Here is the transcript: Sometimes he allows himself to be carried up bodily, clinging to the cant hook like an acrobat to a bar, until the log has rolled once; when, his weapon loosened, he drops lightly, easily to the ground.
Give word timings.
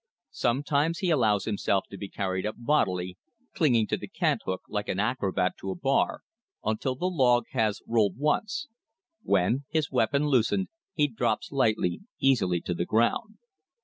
Sometimes 0.31 0.97
he 0.97 1.11
allows 1.11 1.45
himself 1.45 1.85
to 1.91 1.95
be 1.95 2.09
carried 2.09 2.43
up 2.43 2.55
bodily, 2.57 3.19
clinging 3.53 3.85
to 3.85 3.97
the 3.97 4.07
cant 4.07 4.41
hook 4.47 4.63
like 4.67 4.89
an 4.89 4.99
acrobat 4.99 5.55
to 5.59 5.69
a 5.69 5.75
bar, 5.77 6.21
until 6.63 6.95
the 6.95 7.05
log 7.05 7.45
has 7.51 7.83
rolled 7.85 8.17
once; 8.17 8.67
when, 9.21 9.65
his 9.69 9.91
weapon 9.91 10.25
loosened, 10.25 10.69
he 10.95 11.07
drops 11.07 11.51
lightly, 11.51 12.01
easily 12.17 12.59
to 12.61 12.73
the 12.73 12.85
ground. 12.87 13.37